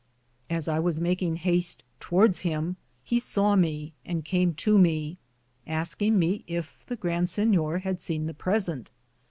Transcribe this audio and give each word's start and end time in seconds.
As 0.49 0.67
I 0.67 0.79
was 0.79 0.99
making 0.99 1.35
haste 1.35 1.83
towardes 1.99 2.39
him, 2.39 2.75
he 3.03 3.19
saw 3.19 3.55
me, 3.55 3.93
and 4.03 4.25
came 4.25 4.55
to 4.55 4.79
me, 4.79 5.19
Askinge 5.67 6.11
me 6.17 6.43
yf 6.49 6.83
the 6.87 6.95
Grand 6.95 7.27
Sinyor 7.27 7.81
had 7.81 7.99
sene 7.99 8.25
the 8.25 8.33
presente. 8.33 8.89